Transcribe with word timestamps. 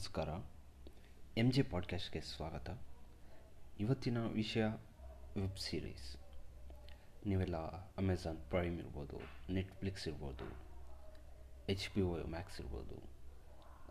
ನಮಸ್ಕಾರ. 0.00 0.30
M 1.36 1.52
J 1.52 1.62
ಪಾಡ್ಕಾಸ್ಟ್ಗೆ 1.62 2.20
ಸ್ವಾಗತ. 2.20 2.68
ಇವತ್ತಿನ 3.80 4.18
ವಿಷಯ 4.26 4.66
ವೆಬ್ 5.36 5.58
ಸೀರೀಸ್ 5.58 6.06
ನೀವೆಲ್ಲ 7.26 7.58
ಅಮೆಝಾನ್ 8.02 8.38
ಪ್ರೈಮ್ 8.50 8.78
ಇರ್ಬೋದು 8.78 9.16
ನೆಟ್ಫ್ಲಿಕ್ಸ್ 9.52 10.08
ಇರ್ಬೋದು 10.08 10.46
ಎಚ್ 11.72 11.84
ಪಿ 11.94 12.02
ಒ 12.02 12.14
ಮ್ಯಾಕ್ಸ್ 12.26 12.60
ಇರ್ಬೋದು, 12.60 12.96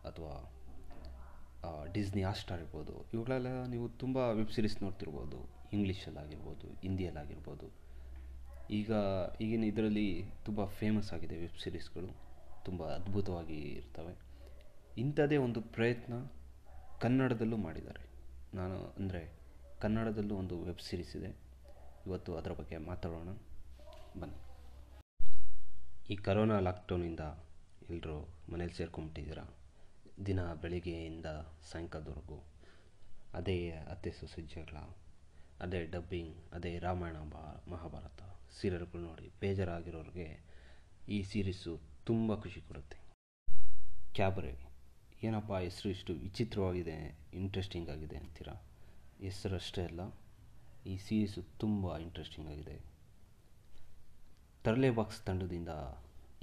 ಅಥವಾ 0.10 0.34
ಡಿಸ್ನಿ 1.94 2.24
ಆಸ್ಟಾರ್ 2.24 2.62
ಇರ್ಬೋದು, 2.62 2.96
ಇವುಗಳೆಲ್ಲ 3.14 3.52
ನೀವು 3.66 3.90
ತುಂಬ 3.90 4.18
ವೆಬ್ 4.18 4.52
ಸೀರೀಸ್ 4.52 4.78
ನೋಡ್ತಿರ್ಬೋದು. 4.84 5.42
ಇಂಗ್ಲೀಷಲ್ಲಾಗಿರ್ಬೋದು 5.74 6.70
ಹಿಂದಿಯಲ್ಲಾಗಿರ್ಬೋದು 6.82 7.70
ಈಗ, 8.72 8.92
ಈಗಿನ 9.42 9.64
ಇದರಲ್ಲಿ 9.64 10.08
ತುಂಬ 10.46 10.66
ಫೇಮಸ್ 10.66 11.14
ಆಗಿದೆ 11.14 11.38
ವೆಬ್ 11.38 11.62
ಸೀರೀಸ್ಗಳು 11.64 12.12
ತುಂಬ 12.66 12.82
ಅದ್ಭುತವಾಗಿ 12.94 13.62
ಇರ್ತವೆ. 13.62 14.29
ಇಂಥದ್ದೇ 14.98 15.38
ಒಂದು 15.38 15.62
ಪ್ರಯತ್ನ 15.62 16.14
ಕನ್ನಡದಲ್ಲೂ 17.02 17.58
ಮಾಡಿದ್ದಾರೆ. 17.58 18.04
ನಾನು 18.54 18.86
ಅಂದರೆ 19.00 19.22
ಕನ್ನಡದಲ್ಲೂ 19.82 20.36
ಒಂದು 20.36 20.64
ವೆಬ್ 20.64 20.80
ಸೀರೀಸ್ 20.80 21.16
ಇದೆ. 21.16 21.30
ಇವತ್ತು 22.06 22.38
ಅದರ 22.38 22.52
ಬಗ್ಗೆ 22.52 22.78
ಮಾತಾಡೋಣ. 22.78 23.30
ಬನ್ನಿ. 24.20 24.40
ಈ 26.10 26.16
ಕರೋನಾ 26.16 26.60
ಲಾಕ್ಡೌನಿಂದ 26.60 27.20
ಎಲ್ಲರೂ 27.90 28.16
ಮನೇಲಿ 28.52 28.74
ಸೇರ್ಕೊಂಬಿಟ್ಟಿದ್ದೀರಾ 28.74 29.44
ದಿನ 30.26 30.54
ಬೆಳಿಗ್ಗೆಯಿಂದ 30.54 31.26
ಸಾಯಂಕಾಲದವರೆಗೂ 31.72 32.40
ಅದೇ 33.34 33.70
ಅತ್ತೆ 33.72 34.12
ಸೊಸೆ 34.12 34.42
ಜಗಳ, 34.42 34.78
ಅದೇ 35.60 35.86
ಡಬ್ಬಿಂಗ್ 35.86 36.36
ಅದೇ 36.52 36.80
ರಾಮಾಯಣ 36.80 37.18
ಮಹಾಭಾರತ 37.68 38.22
ಸೀರಿಯಲ್ಗಳು 38.60 39.02
ನೋಡಿ 39.02 39.32
ಬೇಜಾರಾಗಿರೋರಿಗೆ 39.40 40.28
ಈ 41.10 41.24
ಸೀರೀಸು 41.24 41.80
ತುಂಬ 42.06 42.36
ಖುಷಿ 42.36 42.62
ಕೊಡುತ್ತೆ. 42.62 42.98
ಕ್ಯಾಬ್ರೆ 44.16 44.69
ಏನಪ್ಪ 45.24 45.54
ಹೆಸರು 45.54 45.90
ಇಷ್ಟು 45.90 46.14
ವಿಚಿತ್ರವಾಗಿದೆ 46.14 47.20
ಇಂಟ್ರೆಸ್ಟಿಂಗ್ 47.34 47.90
ಆಗಿದೆ 47.90 48.18
ಅಂತೀರಾ? 48.18 48.54
ಹೆಸರಷ್ಟೇ 49.20 49.84
ಅಲ್ಲ, 49.84 50.02
ಈ 50.86 50.98
ಸೀರೀಸು 50.98 51.42
ತುಂಬ 51.42 51.98
ಇಂಟ್ರೆಸ್ಟಿಂಗ್ 51.98 52.50
ಆಗಿದೆ. 52.50 52.86
ತರಲೆ 54.64 54.90
ಬಾಕ್ಸ್ 54.90 55.22
ತಂಡದಿಂದ 55.22 55.70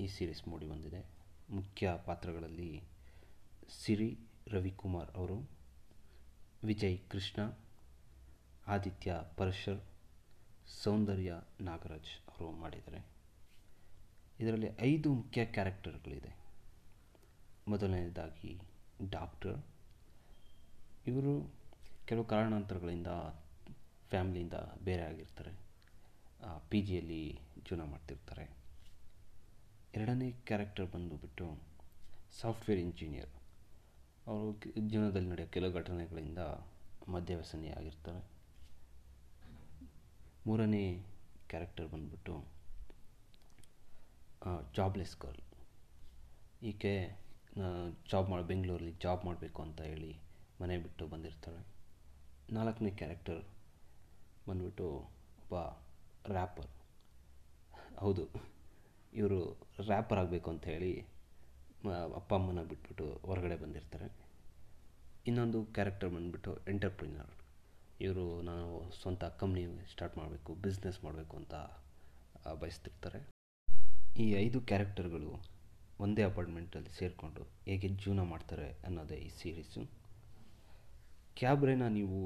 ಈ 0.00 0.06
ಸೀರೀಸ್ 0.06 0.48
ಮೂಡಿ 0.48 0.66
ಬಂದಿದೆ. 0.66 1.06
ಮುಖ್ಯ 1.50 1.92
ಪಾತ್ರಗಳಲ್ಲಿ 2.06 2.82
ಸಿರಿ, 3.78 4.19
ರವಿಕುಮಾರ್ 4.48 5.10
ಅವರು, 5.10 5.48
ವಿಜಯ್ 6.64 6.98
ಕೃಷ್ಣ, 7.10 7.58
ಆದಿತ್ಯ 8.66 9.14
ಪರಶರ್, 9.36 9.80
ಸೌಂದರ್ಯ 10.66 11.32
ನಾಗರಾಜ್ 11.60 12.12
ಅವರು 12.30 12.50
ಮಾಡಿದ್ದಾರೆ. 12.50 13.06
ಇದರಲ್ಲಿ 14.41 14.69
ಐದು 14.80 15.12
ಮುಖ್ಯ 15.12 15.44
ಕ್ಯಾರೆಕ್ಟರ್ಗಳಿದೆ 15.44 16.45
ಮೊದಲನೇದಾಗಿ 17.69 18.53
ಡಾಕ್ಟರ್ 19.11 19.56
ಇವರು 21.06 21.33
ಕೆಲವು 22.09 22.25
ಕಾರಣಾಂತರಗಳಿಂದ 22.25 23.11
ಫ್ಯಾಮ್ಲಿಯಿಂದ 24.11 24.56
ಬೇರೆ 24.84 25.03
ಆಗಿರ್ತಾರೆ. 25.03 25.53
ಪಿ 26.70 26.83
ಜಿಯಲ್ಲಿ 26.83 27.22
ಜೀವನ 27.64 27.84
ಮಾಡ್ತಿರ್ತಾರೆ. 27.91 28.44
ಎರಡನೇ 29.94 30.31
ಕ್ಯಾರೆಕ್ಟರ್ 30.47 30.89
ಬಂದುಬಿಟ್ಟು 30.92 31.47
ಸಾಫ್ಟ್ವೇರ್ 32.41 32.81
ಇಂಜಿನಿಯರ್ 32.81 33.33
ಅವರು 34.27 34.48
ಜೀವನದಲ್ಲಿ 34.89 35.28
ನಡೆಯೋ 35.28 35.48
ಕೆಲವು 35.48 35.72
ಘಟನೆಗಳಿಂದ 35.72 36.39
ಮದ್ಯವ್ಯಸನಿಯಾಗಿರ್ತಾರೆ 37.09 38.22
ಮೂರನೇ 40.47 40.83
ಕ್ಯಾರೆಕ್ಟರ್ 41.50 41.89
ಬಂದುಬಿಟ್ಟು 41.89 42.34
ಜಾಬ್ಲೆಸ್ 44.77 45.17
ಗರ್ಲ್ 45.20 45.44
ಈಕೆ 46.62 46.92
ಜಾಬ್ 48.10 48.28
ಮಾಡಿ, 48.30 48.44
ಬೆಂಗಳೂರಲ್ಲಿ 48.50 48.94
ಜಾಬ್ 49.04 49.22
ಮಾಡಬೇಕು 49.28 49.60
ಅಂತ 49.66 49.80
ಹೇಳಿ 49.90 50.12
ಮನೆ 50.60 50.74
ಬಿಟ್ಟು 50.84 51.04
ಬಂದಿರ್ತಾರೆ 51.12 51.60
ನಾಲ್ಕನೇ 52.56 52.91
ಕ್ಯಾರೆಕ್ಟರ್ 53.00 53.41
ಬಂದುಬಿಟ್ಟು 54.48 54.88
ಒಬ್ಬ 55.42 55.54
ರ್ಯಾಪರ್ 56.34 56.70
ಹೌದು, 58.03 58.25
ಇವರು 59.20 59.38
ರ್ಯಾಪರ್ 59.91 60.20
ಆಗಬೇಕು 60.22 60.48
ಅಂತ 60.54 60.64
ಹೇಳಿ 60.75 60.92
ಅಪ್ಪ 62.19 62.31
ಅಮ್ಮನ 62.38 62.62
ಬಿಟ್ಬಿಟ್ಟು 62.70 63.06
ಹೊರಗಡೆ 63.28 63.56
ಬಂದಿರ್ತಾರೆ. 63.64 64.08
ಇನ್ನೊಂದು 65.31 65.58
ಕ್ಯಾರೆಕ್ಟರ್ 65.76 66.10
ಬಂದುಬಿಟ್ಟು 66.14 66.52
ಎಂಟರ್ಪ್ರಿನರ್ 66.72 67.32
ಇವರು 68.06 68.25
ನಾನು 68.48 68.66
ಸ್ವಂತ 69.00 69.25
ಕಂಪ್ನಿ 69.42 69.62
ಸ್ಟಾರ್ಟ್ 69.92 70.16
ಮಾಡಬೇಕು 70.20 70.50
ಬಿಸ್ನೆಸ್ 70.64 70.98
ಮಾಡಬೇಕು 71.04 71.34
ಅಂತ 71.41 71.54
ಬಯಸ್ತಿರ್ತಾರೆ. 72.62 73.20
ಈ 74.25 74.26
ಐದು 74.44 74.58
ಕ್ಯಾರೆಕ್ಟರ್ಗಳು 74.70 75.31
ಒಂದೇ 76.00 76.22
ಅಪಾರ್ಟ್ಮೆಂಟಲ್ಲಿ 76.22 76.90
ಸೇರಿಕೊಂಡು 76.98 77.42
ಹೇಗೆ 77.68 77.88
ಜೀವನ 77.88 78.22
ಮಾಡ್ತಾರೆ 78.32 78.68
ಅನ್ನೋದೇ 78.86 79.14
ಈ 79.14 79.28
ಸೀರೀಸು 79.28 79.82
ಕ್ಯಾಬ್ರೇನ 81.36 81.86
ನೀವು 81.88 82.20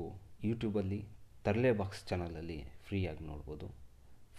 ಯೂಟ್ಯೂಬಲ್ಲಿ 0.45 1.01
ತರಲೆ 1.45 1.73
ಬಾಕ್ಸ್ 1.73 2.03
ಚಾನಲಲ್ಲಿ 2.09 2.59
ಫ್ರೀಯಾಗಿ 2.87 3.25
ನೋಡ್ಬೋದು. 3.25 3.67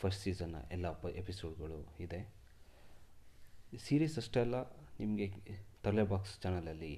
ಫಸ್ಟ್ 0.01 0.23
ಸೀಸನ್ನ 0.23 0.55
ಎಲ್ಲ 0.71 0.87
ಎಪಿಸೋಡ್ಗಳು 1.21 1.79
ಇದೆ. 1.99 2.19
ಸೀರೀಸ್ 3.85 4.17
ಅಷ್ಟೇ 4.17 4.39
ಅಲ್ಲ, 4.39 4.57
ನಿಮಗೆ 4.99 5.27
ತರಲೆ 5.83 6.03
ಬಾಕ್ಸ್ 6.03 6.35
ಚಾನಲಲ್ಲಿ 6.39 6.93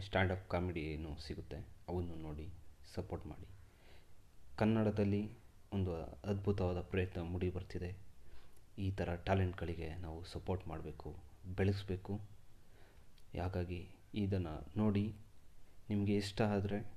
ಸ್ಟ್ಯಾಂಡಪ್ 0.00 0.54
ಏನು 0.78 1.12
ಸಿಗುತ್ತೆ, 1.26 1.58
ಅವನ್ನು 1.88 2.16
ನೋಡಿ 2.16 2.48
ಸಪೋರ್ಟ್ 2.94 3.26
ಮಾಡಿ. 3.26 3.48
ಕನ್ನಡದಲ್ಲಿ 4.58 5.22
ಒಂದು 5.72 5.92
ಅದ್ಭುತವಾದ 6.30 6.80
ಪ್ರಯತ್ನ 6.80 7.20
ಮೂಡಿ 7.20 7.50
ಬರ್ತಿದೆ. 7.50 7.90
ಈ 8.78 8.90
ಥರ 8.90 9.14
ಟ್ಯಾಲೆಂಟ್ಗಳಿಗೆ 9.14 9.94
ನಾವು 9.94 10.24
ಸಪೋರ್ಟ್ 10.24 10.68
ಮಾಡಬೇಕು. 10.68 11.10
ಬೆಳೆಸಬೇಕು. 11.54 12.20
ಹಾಗಾಗಿ 13.42 13.88
ಇದನ್ನು 14.14 14.78
ನೋಡಿ 14.78 15.14
ನಿಮಗೆ 15.88 16.16
ಇಷ್ಟ 16.16 16.42
ಆದರೆ 16.42 16.92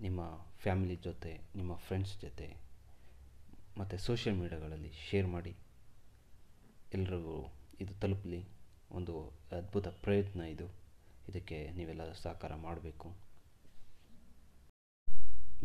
ನಿಮ್ಮ 0.00 0.20
ಫ್ಯಾಮಿಲಿ 0.58 0.96
ಜೊತೆ, 0.96 1.40
ನಿಮ್ಮ 1.56 1.76
ಫ್ರೆಂಡ್ಸ್ 1.76 2.20
ಜೊತೆ 2.20 2.56
ಮತ್ತು 3.78 3.98
ಸೋಷಿಯಲ್ 3.98 4.38
ಮೀಡಿಯಾಗಳಲ್ಲಿ 4.38 4.92
ಶೇರ್ 5.10 5.26
ಮಾಡಿ. 5.26 5.56
ಎಲ್ರಿಗೂ 6.94 7.52
ಇದು 7.80 7.94
ತಲುಪಲಿ. 7.94 8.44
ಒಂದು 8.90 9.32
ಅದ್ಭುತ 9.52 9.88
ಪ್ರಯತ್ನ 9.88 10.40
ಇದು. 10.40 10.66
ಇದಕ್ಕೆ 11.28 11.70
ನೀವೆಲ್ಲ 11.70 12.12
ಸಹಕಾರ 12.12 12.54
ಮಾಡಬೇಕು. 12.54 13.16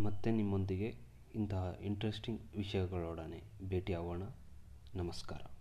ಮತ್ತೆ 0.03 0.31
ನಿಮ್ಮೊಂದಿಗೆ 0.31 0.95
ಇಂತಹ 1.35 1.77
ಇಂಟ್ರೆಸ್ಟಿಂಗ್ 1.81 2.41
ವಿಷಯಗಳೊಡನೆ 2.55 3.43
ಭೇಟಿಯಾಗೋಣ. 3.67 4.23
ನಮಸ್ಕಾರ. 4.95 5.56